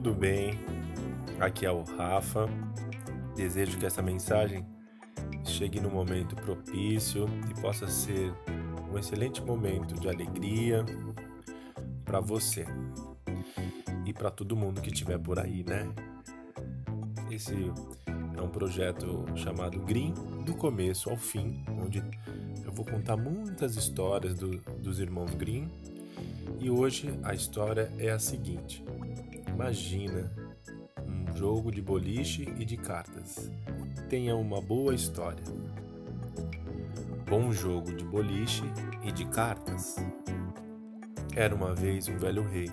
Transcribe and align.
tudo 0.00 0.14
bem? 0.14 0.52
Aqui 1.40 1.66
é 1.66 1.72
o 1.72 1.82
Rafa. 1.82 2.48
Desejo 3.34 3.76
que 3.78 3.84
essa 3.84 4.00
mensagem 4.00 4.64
chegue 5.44 5.80
no 5.80 5.90
momento 5.90 6.36
propício 6.36 7.26
e 7.50 7.60
possa 7.60 7.88
ser 7.88 8.32
um 8.92 8.96
excelente 8.96 9.42
momento 9.42 9.98
de 9.98 10.08
alegria 10.08 10.86
para 12.04 12.20
você 12.20 12.64
e 14.06 14.12
para 14.12 14.30
todo 14.30 14.54
mundo 14.54 14.80
que 14.80 14.88
estiver 14.88 15.18
por 15.18 15.40
aí, 15.40 15.64
né? 15.64 15.92
Esse 17.28 17.56
é 18.36 18.40
um 18.40 18.50
projeto 18.50 19.24
chamado 19.34 19.80
Green, 19.80 20.14
do 20.44 20.54
começo 20.54 21.10
ao 21.10 21.16
fim, 21.16 21.64
onde 21.76 22.04
eu 22.64 22.70
vou 22.70 22.84
contar 22.84 23.16
muitas 23.16 23.74
histórias 23.74 24.36
do, 24.36 24.58
dos 24.80 25.00
irmãos 25.00 25.34
Green. 25.34 25.68
E 26.60 26.70
hoje 26.70 27.18
a 27.24 27.34
história 27.34 27.92
é 27.98 28.10
a 28.10 28.18
seguinte: 28.20 28.84
Imagina 29.58 30.32
um 31.04 31.36
jogo 31.36 31.72
de 31.72 31.82
boliche 31.82 32.44
e 32.60 32.64
de 32.64 32.76
cartas. 32.76 33.50
Tenha 34.08 34.36
uma 34.36 34.62
boa 34.62 34.94
história. 34.94 35.42
Bom 37.28 37.50
jogo 37.50 37.92
de 37.92 38.04
boliche 38.04 38.62
e 39.02 39.10
de 39.10 39.24
cartas. 39.24 39.96
Era 41.34 41.52
uma 41.56 41.74
vez 41.74 42.06
um 42.06 42.16
velho 42.16 42.44
rei, 42.44 42.70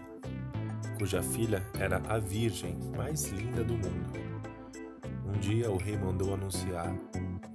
cuja 0.99 1.23
filha 1.23 1.66
era 1.79 1.98
a 2.07 2.20
virgem 2.20 2.77
mais 2.95 3.29
linda 3.29 3.63
do 3.63 3.73
mundo. 3.73 4.13
Um 5.26 5.40
dia 5.40 5.71
o 5.71 5.77
rei 5.77 5.98
mandou 5.98 6.35
anunciar: 6.35 6.95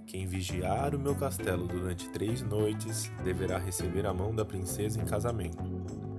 Quem 0.09 0.27
vigiar 0.27 0.93
o 0.93 0.99
meu 0.99 1.15
castelo 1.15 1.69
durante 1.69 2.09
três 2.09 2.43
noites 2.43 3.13
deverá 3.23 3.59
receber 3.59 4.07
a 4.07 4.13
mão 4.13 4.35
da 4.35 4.45
princesa 4.45 5.01
em 5.01 5.05
casamento 5.05 6.10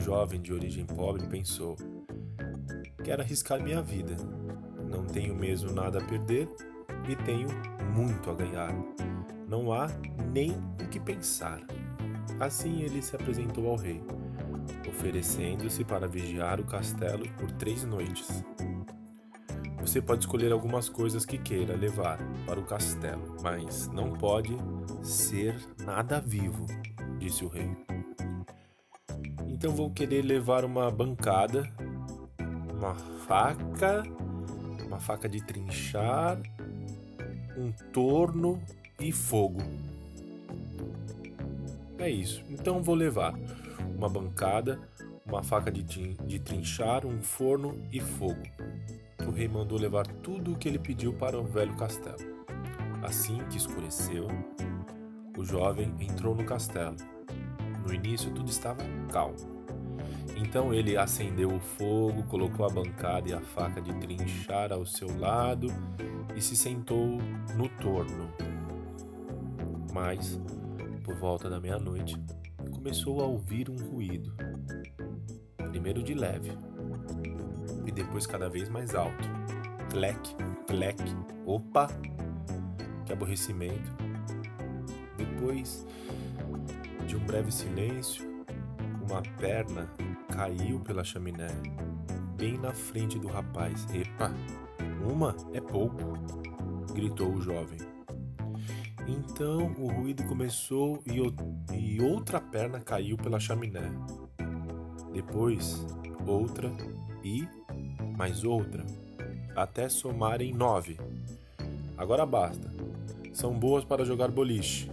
jovem 0.00 0.40
de 0.40 0.52
origem 0.52 0.84
pobre 0.84 1.26
pensou: 1.26 1.76
Quero 3.04 3.22
arriscar 3.22 3.62
minha 3.62 3.82
vida. 3.82 4.16
Não 4.88 5.04
tenho 5.04 5.34
mesmo 5.34 5.72
nada 5.72 5.98
a 5.98 6.04
perder 6.04 6.48
e 7.08 7.14
tenho 7.16 7.48
muito 7.94 8.30
a 8.30 8.34
ganhar. 8.34 8.74
Não 9.46 9.72
há 9.72 9.88
nem 10.32 10.52
o 10.82 10.88
que 10.88 10.98
pensar. 10.98 11.60
Assim 12.38 12.82
ele 12.82 13.02
se 13.02 13.14
apresentou 13.14 13.68
ao 13.68 13.76
rei, 13.76 14.02
oferecendo-se 14.88 15.84
para 15.84 16.08
vigiar 16.08 16.60
o 16.60 16.64
castelo 16.64 17.28
por 17.32 17.50
três 17.52 17.84
noites. 17.84 18.42
Você 19.80 20.00
pode 20.00 20.24
escolher 20.24 20.52
algumas 20.52 20.88
coisas 20.88 21.24
que 21.24 21.38
queira 21.38 21.74
levar 21.74 22.18
para 22.46 22.60
o 22.60 22.64
castelo, 22.64 23.36
mas 23.42 23.88
não 23.88 24.12
pode 24.12 24.56
ser 25.02 25.56
nada 25.84 26.20
vivo, 26.20 26.66
disse 27.18 27.44
o 27.44 27.48
rei. 27.48 27.70
Então 29.60 29.72
vou 29.72 29.90
querer 29.90 30.22
levar 30.22 30.64
uma 30.64 30.90
bancada, 30.90 31.70
uma 32.72 32.94
faca, 32.94 34.02
uma 34.86 34.98
faca 34.98 35.28
de 35.28 35.44
trinchar, 35.44 36.40
um 37.58 37.70
torno 37.92 38.58
e 38.98 39.12
fogo. 39.12 39.60
É 41.98 42.08
isso. 42.08 42.42
Então 42.48 42.82
vou 42.82 42.94
levar 42.94 43.34
uma 43.94 44.08
bancada, 44.08 44.80
uma 45.26 45.42
faca 45.42 45.70
de, 45.70 45.82
de 45.82 46.38
trinchar, 46.38 47.04
um 47.04 47.20
forno 47.20 47.78
e 47.92 48.00
fogo. 48.00 48.40
O 49.28 49.30
rei 49.30 49.46
mandou 49.46 49.78
levar 49.78 50.06
tudo 50.06 50.54
o 50.54 50.56
que 50.56 50.68
ele 50.68 50.78
pediu 50.78 51.12
para 51.12 51.38
o 51.38 51.44
velho 51.44 51.76
castelo. 51.76 52.46
Assim 53.02 53.36
que 53.50 53.58
escureceu, 53.58 54.26
o 55.36 55.44
jovem 55.44 55.94
entrou 56.00 56.34
no 56.34 56.46
castelo. 56.46 56.96
No 57.84 57.92
início 57.92 58.30
tudo 58.30 58.50
estava 58.50 58.82
calmo. 59.10 59.36
Então 60.36 60.72
ele 60.72 60.96
acendeu 60.96 61.54
o 61.54 61.60
fogo, 61.60 62.22
colocou 62.24 62.64
a 62.66 62.70
bancada 62.70 63.28
e 63.28 63.32
a 63.32 63.40
faca 63.40 63.80
de 63.80 63.92
trinchar 63.94 64.72
ao 64.72 64.86
seu 64.86 65.18
lado 65.18 65.68
e 66.34 66.40
se 66.40 66.56
sentou 66.56 67.18
no 67.56 67.68
torno. 67.80 68.30
Mas, 69.92 70.40
por 71.04 71.14
volta 71.16 71.50
da 71.50 71.60
meia-noite, 71.60 72.16
começou 72.72 73.20
a 73.20 73.26
ouvir 73.26 73.68
um 73.68 73.76
ruído. 73.76 74.32
Primeiro 75.70 76.02
de 76.02 76.14
leve 76.14 76.52
e 77.84 77.92
depois 77.92 78.26
cada 78.26 78.48
vez 78.48 78.68
mais 78.68 78.94
alto. 78.94 79.28
Clec, 79.90 80.34
clec, 80.66 81.02
opa! 81.44 81.88
Que 83.04 83.12
aborrecimento. 83.12 83.92
Depois 85.16 85.86
de 87.10 87.16
um 87.16 87.26
breve 87.26 87.50
silêncio, 87.50 88.24
uma 89.02 89.20
perna 89.36 89.90
caiu 90.28 90.78
pela 90.78 91.02
chaminé, 91.02 91.48
bem 92.36 92.56
na 92.56 92.72
frente 92.72 93.18
do 93.18 93.26
rapaz. 93.26 93.84
Epa, 93.92 94.32
uma 95.10 95.34
é 95.52 95.60
pouco, 95.60 96.12
gritou 96.94 97.32
o 97.32 97.40
jovem. 97.40 97.80
Então 99.08 99.74
o 99.76 99.88
ruído 99.88 100.22
começou 100.28 101.02
e, 101.04 101.16
e 101.76 102.00
outra 102.00 102.40
perna 102.40 102.78
caiu 102.78 103.16
pela 103.16 103.40
chaminé. 103.40 103.90
Depois, 105.12 105.84
outra 106.24 106.70
e 107.24 107.44
mais 108.16 108.44
outra, 108.44 108.86
até 109.56 109.88
somarem 109.88 110.54
nove. 110.54 110.96
Agora 111.98 112.24
basta. 112.24 112.72
São 113.32 113.52
boas 113.52 113.84
para 113.84 114.04
jogar 114.04 114.30
boliche, 114.30 114.88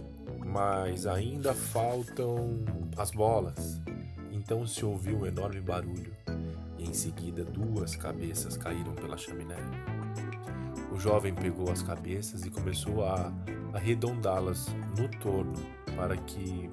mas 0.48 1.06
ainda 1.06 1.52
faltam 1.52 2.64
as 2.96 3.10
bolas. 3.10 3.80
Então 4.30 4.66
se 4.66 4.84
ouviu 4.84 5.18
um 5.18 5.26
enorme 5.26 5.60
barulho 5.60 6.12
e 6.78 6.84
em 6.84 6.94
seguida 6.94 7.44
duas 7.44 7.94
cabeças 7.94 8.56
caíram 8.56 8.94
pela 8.94 9.16
chaminé. 9.16 9.56
O 10.92 10.98
jovem 10.98 11.34
pegou 11.34 11.70
as 11.70 11.82
cabeças 11.82 12.44
e 12.44 12.50
começou 12.50 13.04
a 13.04 13.32
arredondá-las 13.74 14.68
no 14.98 15.08
torno 15.20 15.58
para 15.94 16.16
que 16.16 16.70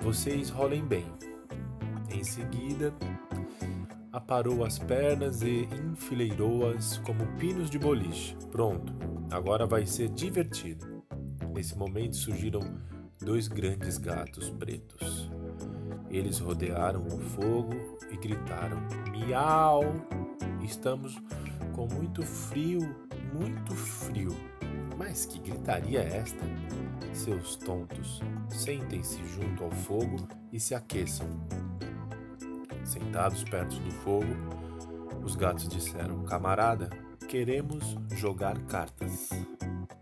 vocês 0.00 0.50
rolem 0.50 0.84
bem. 0.84 1.06
Em 2.10 2.24
seguida, 2.24 2.92
aparou 4.12 4.64
as 4.64 4.78
pernas 4.78 5.40
e 5.42 5.68
enfileirou-as 5.72 6.98
como 6.98 7.26
pinos 7.38 7.70
de 7.70 7.78
boliche. 7.78 8.36
Pronto, 8.50 8.92
agora 9.30 9.66
vai 9.66 9.86
ser 9.86 10.08
divertido. 10.08 10.91
Nesse 11.54 11.76
momento 11.76 12.16
surgiram 12.16 12.62
dois 13.20 13.46
grandes 13.46 13.98
gatos 13.98 14.48
pretos. 14.50 15.30
Eles 16.10 16.38
rodearam 16.38 17.06
o 17.06 17.20
fogo 17.20 17.74
e 18.10 18.16
gritaram: 18.16 18.78
Miau! 19.10 19.82
Estamos 20.62 21.20
com 21.74 21.86
muito 21.86 22.22
frio, 22.22 22.80
muito 23.34 23.74
frio. 23.74 24.34
Mas 24.96 25.26
que 25.26 25.38
gritaria 25.38 26.00
é 26.00 26.16
esta? 26.18 26.42
Seus 27.12 27.56
tontos, 27.56 28.20
sentem-se 28.48 29.18
junto 29.26 29.64
ao 29.64 29.70
fogo 29.70 30.26
e 30.50 30.58
se 30.58 30.74
aqueçam. 30.74 31.28
Sentados 32.84 33.44
perto 33.44 33.76
do 33.76 33.90
fogo, 33.90 34.34
os 35.22 35.36
gatos 35.36 35.68
disseram: 35.68 36.24
Camarada, 36.24 36.88
queremos 37.28 37.96
jogar 38.16 38.58
cartas. 38.62 39.30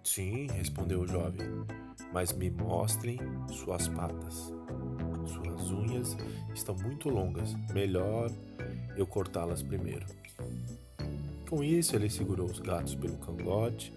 Sim, 0.02 0.46
respondeu 0.48 1.00
o 1.00 1.06
jovem, 1.06 1.46
mas 2.12 2.32
me 2.32 2.50
mostrem 2.50 3.18
suas 3.48 3.88
patas 3.88 4.52
unhas 5.72 6.16
estão 6.54 6.74
muito 6.74 7.08
longas, 7.08 7.54
melhor 7.72 8.30
eu 8.96 9.06
cortá-las 9.06 9.62
primeiro. 9.62 10.06
Com 11.48 11.64
isso, 11.64 11.96
ele 11.96 12.08
segurou 12.08 12.46
os 12.46 12.60
gatos 12.60 12.94
pelo 12.94 13.16
cangote 13.16 13.92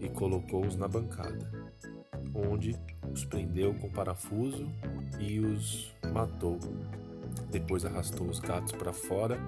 e 0.00 0.08
colocou-os 0.08 0.76
na 0.76 0.86
bancada, 0.86 1.50
onde 2.34 2.76
os 3.12 3.24
prendeu 3.24 3.74
com 3.74 3.90
parafuso 3.90 4.68
e 5.18 5.40
os 5.40 5.92
matou. 6.12 6.58
Depois 7.50 7.84
arrastou 7.84 8.28
os 8.28 8.38
gatos 8.38 8.72
para 8.72 8.92
fora 8.92 9.38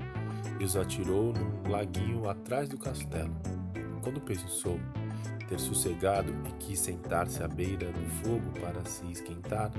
e 0.58 0.64
os 0.64 0.76
atirou 0.76 1.32
num 1.32 1.70
laguinho 1.70 2.28
atrás 2.28 2.68
do 2.68 2.78
castelo. 2.78 3.34
Quando 4.02 4.20
pensou 4.20 4.78
ter 5.48 5.58
sossegado 5.60 6.32
e 6.48 6.52
quis 6.64 6.78
sentar-se 6.78 7.42
à 7.42 7.48
beira 7.48 7.90
do 7.92 8.06
fogo 8.22 8.50
para 8.60 8.84
se 8.84 9.10
esquentar, 9.10 9.70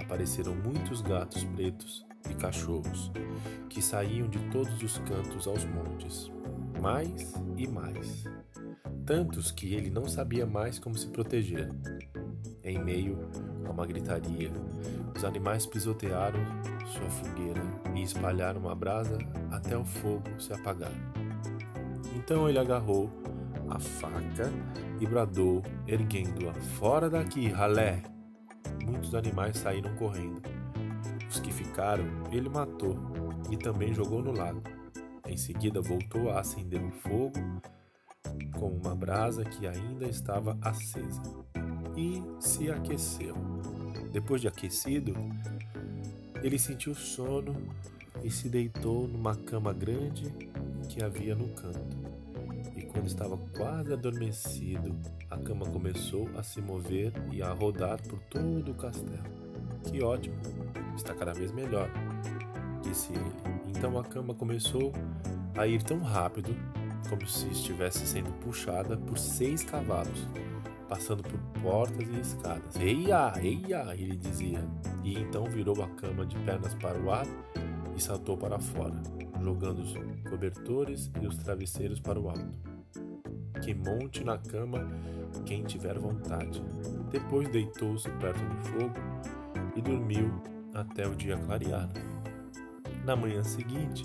apareceram 0.00 0.54
muitos 0.54 1.00
gatos 1.02 1.44
pretos 1.44 2.06
e 2.30 2.34
cachorros, 2.34 3.10
que 3.68 3.82
saíam 3.82 4.28
de 4.28 4.38
todos 4.50 4.82
os 4.82 4.98
cantos 4.98 5.46
aos 5.46 5.64
montes, 5.64 6.30
mais 6.80 7.34
e 7.56 7.66
mais, 7.66 8.24
tantos 9.04 9.50
que 9.50 9.74
ele 9.74 9.90
não 9.90 10.06
sabia 10.08 10.46
mais 10.46 10.78
como 10.78 10.96
se 10.96 11.08
proteger. 11.08 11.70
Em 12.62 12.82
meio 12.82 13.18
a 13.64 13.70
uma 13.70 13.86
gritaria, 13.86 14.50
os 15.14 15.24
animais 15.24 15.66
pisotearam 15.66 16.40
sua 16.86 17.08
fogueira 17.10 17.62
e 17.94 18.02
espalharam 18.02 18.60
uma 18.60 18.74
brasa 18.74 19.18
até 19.50 19.76
o 19.76 19.84
fogo 19.84 20.40
se 20.40 20.52
apagar. 20.52 20.92
Então 22.16 22.48
ele 22.48 22.58
agarrou 22.58 23.10
a 23.68 23.78
faca 23.78 24.50
e 25.00 25.06
bradou, 25.06 25.62
erguendo-a: 25.86 26.54
Fora 26.54 27.08
daqui, 27.10 27.48
ralé! 27.48 28.02
Muitos 28.84 29.14
animais 29.14 29.58
saíram 29.58 29.94
correndo. 29.96 30.42
Os 31.28 31.40
que 31.40 31.52
ficaram, 31.52 32.04
ele 32.30 32.48
matou 32.48 32.96
e 33.50 33.56
também 33.56 33.92
jogou 33.92 34.22
no 34.22 34.32
lago. 34.32 34.62
Em 35.26 35.36
seguida, 35.36 35.80
voltou 35.80 36.30
a 36.30 36.40
acender 36.40 36.82
o 36.82 36.90
fogo 36.90 37.40
com 38.58 38.68
uma 38.68 38.94
brasa 38.94 39.44
que 39.44 39.66
ainda 39.66 40.06
estava 40.06 40.56
acesa 40.62 41.22
e 41.96 42.22
se 42.38 42.70
aqueceu. 42.70 43.34
Depois 44.12 44.40
de 44.40 44.48
aquecido, 44.48 45.14
ele 46.42 46.58
sentiu 46.58 46.94
sono 46.94 47.54
e 48.22 48.30
se 48.30 48.48
deitou 48.48 49.06
numa 49.08 49.34
cama 49.34 49.72
grande 49.72 50.30
que 50.88 51.02
havia 51.02 51.34
no 51.34 51.48
canto. 51.48 52.15
Estava 53.06 53.38
quase 53.56 53.92
adormecido, 53.92 54.92
a 55.30 55.38
cama 55.38 55.64
começou 55.66 56.28
a 56.36 56.42
se 56.42 56.60
mover 56.60 57.12
e 57.32 57.40
a 57.40 57.52
rodar 57.52 58.02
por 58.02 58.18
todo 58.24 58.72
o 58.72 58.74
castelo. 58.74 59.22
Que 59.84 60.02
ótimo! 60.02 60.36
Está 60.96 61.14
cada 61.14 61.32
vez 61.32 61.52
melhor, 61.52 61.88
disse 62.82 63.12
ele. 63.12 63.32
Então 63.68 63.96
a 63.96 64.02
cama 64.02 64.34
começou 64.34 64.92
a 65.56 65.68
ir 65.68 65.84
tão 65.84 66.00
rápido 66.00 66.52
como 67.08 67.24
se 67.28 67.46
estivesse 67.48 68.04
sendo 68.08 68.32
puxada 68.40 68.96
por 68.96 69.16
seis 69.16 69.62
cavalos, 69.62 70.26
passando 70.88 71.22
por 71.22 71.62
portas 71.62 72.08
e 72.08 72.20
escadas. 72.20 72.74
Eia, 72.74 73.32
eia, 73.40 73.94
ele 73.94 74.16
dizia. 74.16 74.64
E 75.04 75.16
então 75.16 75.44
virou 75.44 75.80
a 75.80 75.88
cama 75.90 76.26
de 76.26 76.36
pernas 76.40 76.74
para 76.74 76.98
o 76.98 77.08
ar 77.12 77.26
e 77.96 78.02
saltou 78.02 78.36
para 78.36 78.58
fora, 78.58 79.00
jogando 79.40 79.80
os 79.80 79.94
cobertores 80.28 81.08
e 81.22 81.26
os 81.26 81.38
travesseiros 81.38 82.00
para 82.00 82.18
o 82.18 82.28
alto. 82.28 82.75
Que 83.62 83.74
monte 83.74 84.22
na 84.22 84.38
cama 84.38 84.86
quem 85.44 85.64
tiver 85.64 85.98
vontade. 85.98 86.62
Depois 87.10 87.48
deitou-se 87.48 88.08
perto 88.12 88.44
do 88.44 88.56
fogo 88.68 88.94
e 89.74 89.80
dormiu 89.82 90.30
até 90.74 91.06
o 91.06 91.14
dia 91.14 91.36
clarear. 91.36 91.88
Na 93.04 93.14
manhã 93.16 93.42
seguinte, 93.42 94.04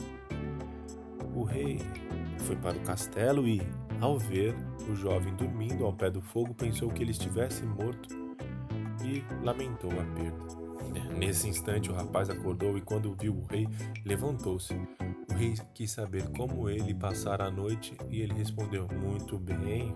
o 1.36 1.44
rei 1.44 1.80
foi 2.40 2.56
para 2.56 2.78
o 2.78 2.82
castelo 2.82 3.48
e, 3.48 3.62
ao 4.00 4.18
ver 4.18 4.56
o 4.90 4.96
jovem 4.96 5.34
dormindo 5.36 5.86
ao 5.86 5.94
pé 5.94 6.10
do 6.10 6.22
fogo, 6.22 6.54
pensou 6.54 6.90
que 6.90 7.04
ele 7.04 7.12
estivesse 7.12 7.64
morto 7.64 8.10
e 9.04 9.24
lamentou 9.44 9.92
a 9.92 10.04
perda. 10.16 10.62
Nesse 11.18 11.48
instante, 11.48 11.90
o 11.92 11.94
rapaz 11.94 12.30
acordou 12.30 12.78
e, 12.78 12.82
quando 12.82 13.16
viu 13.20 13.34
o 13.34 13.46
rei, 13.46 13.68
levantou-se. 14.06 14.76
O 15.32 15.34
rei 15.34 15.56
quis 15.74 15.92
saber 15.92 16.28
como 16.32 16.70
ele 16.70 16.94
passara 16.94 17.46
a 17.46 17.52
noite 17.52 17.96
e 18.10 18.22
ele 18.22 18.34
respondeu: 18.34 18.88
Muito 18.88 19.38
bem. 19.38 19.96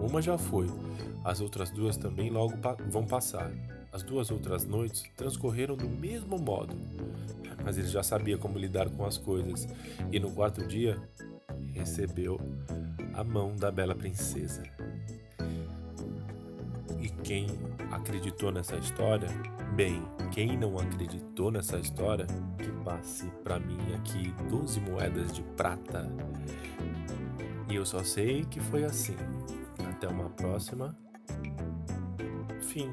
Uma 0.00 0.22
já 0.22 0.38
foi, 0.38 0.66
as 1.22 1.42
outras 1.42 1.70
duas 1.70 1.98
também 1.98 2.30
logo 2.30 2.56
pa 2.56 2.74
vão 2.88 3.04
passar. 3.04 3.52
As 3.92 4.02
duas 4.02 4.30
outras 4.30 4.64
noites 4.64 5.04
transcorreram 5.14 5.76
do 5.76 5.88
mesmo 5.88 6.38
modo, 6.38 6.74
mas 7.62 7.76
ele 7.76 7.88
já 7.88 8.02
sabia 8.02 8.38
como 8.38 8.58
lidar 8.58 8.88
com 8.88 9.04
as 9.04 9.18
coisas, 9.18 9.68
e 10.10 10.18
no 10.18 10.30
quarto 10.30 10.66
dia 10.66 10.96
recebeu 11.74 12.40
a 13.12 13.22
mão 13.22 13.54
da 13.54 13.70
bela 13.70 13.94
princesa. 13.94 14.62
E 17.00 17.08
quem 17.24 17.46
acreditou 17.90 18.50
nessa 18.52 18.76
história, 18.76 19.28
bem, 19.80 20.02
quem 20.30 20.58
não 20.58 20.78
acreditou 20.78 21.50
nessa 21.50 21.78
história, 21.78 22.26
que 22.58 22.70
passe 22.84 23.24
para 23.42 23.58
mim 23.58 23.78
aqui 23.94 24.30
12 24.50 24.78
moedas 24.78 25.32
de 25.32 25.40
prata. 25.56 26.06
E 27.66 27.76
eu 27.76 27.86
só 27.86 28.04
sei 28.04 28.44
que 28.44 28.60
foi 28.60 28.84
assim. 28.84 29.16
Até 29.90 30.06
uma 30.06 30.28
próxima. 30.28 30.94
Fim. 32.60 32.92